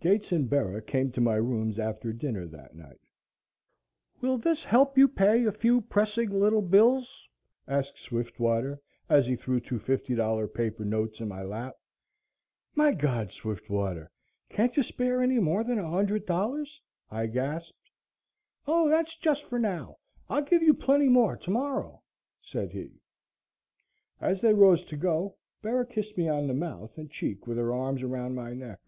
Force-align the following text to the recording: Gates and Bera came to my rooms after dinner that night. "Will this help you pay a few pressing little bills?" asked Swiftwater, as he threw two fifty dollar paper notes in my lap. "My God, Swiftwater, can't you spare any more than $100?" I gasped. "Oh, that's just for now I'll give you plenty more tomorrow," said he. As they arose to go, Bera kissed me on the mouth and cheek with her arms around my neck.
Gates 0.00 0.32
and 0.32 0.48
Bera 0.48 0.80
came 0.80 1.12
to 1.12 1.20
my 1.20 1.34
rooms 1.34 1.78
after 1.78 2.10
dinner 2.10 2.46
that 2.46 2.74
night. 2.74 2.98
"Will 4.22 4.38
this 4.38 4.64
help 4.64 4.96
you 4.96 5.06
pay 5.06 5.44
a 5.44 5.52
few 5.52 5.82
pressing 5.82 6.30
little 6.30 6.62
bills?" 6.62 7.28
asked 7.68 7.98
Swiftwater, 7.98 8.80
as 9.10 9.26
he 9.26 9.36
threw 9.36 9.60
two 9.60 9.78
fifty 9.78 10.14
dollar 10.14 10.48
paper 10.48 10.82
notes 10.82 11.20
in 11.20 11.28
my 11.28 11.42
lap. 11.42 11.74
"My 12.74 12.90
God, 12.92 13.30
Swiftwater, 13.32 14.10
can't 14.48 14.74
you 14.78 14.82
spare 14.82 15.20
any 15.20 15.38
more 15.38 15.62
than 15.62 15.76
$100?" 15.76 16.80
I 17.10 17.26
gasped. 17.26 17.90
"Oh, 18.66 18.88
that's 18.88 19.14
just 19.14 19.44
for 19.44 19.58
now 19.58 19.96
I'll 20.30 20.40
give 20.40 20.62
you 20.62 20.72
plenty 20.72 21.10
more 21.10 21.36
tomorrow," 21.36 22.00
said 22.40 22.72
he. 22.72 22.92
As 24.22 24.40
they 24.40 24.52
arose 24.52 24.84
to 24.84 24.96
go, 24.96 25.36
Bera 25.60 25.84
kissed 25.84 26.16
me 26.16 26.30
on 26.30 26.46
the 26.46 26.54
mouth 26.54 26.96
and 26.96 27.10
cheek 27.10 27.46
with 27.46 27.58
her 27.58 27.74
arms 27.74 28.02
around 28.02 28.34
my 28.34 28.54
neck. 28.54 28.80